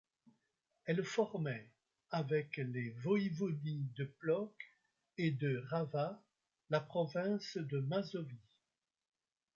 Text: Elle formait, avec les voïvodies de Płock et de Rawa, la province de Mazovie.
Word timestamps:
Elle 0.85 1.03
formait, 1.03 1.69
avec 2.09 2.57
les 2.57 2.89
voïvodies 3.03 3.85
de 3.95 4.05
Płock 4.05 4.51
et 5.19 5.29
de 5.29 5.63
Rawa, 5.69 6.19
la 6.71 6.79
province 6.79 7.57
de 7.57 7.77
Mazovie. 7.81 8.49